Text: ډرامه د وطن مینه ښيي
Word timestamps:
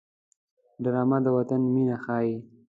ډرامه 0.83 1.17
د 1.25 1.27
وطن 1.37 1.61
مینه 1.73 1.97
ښيي 2.03 2.35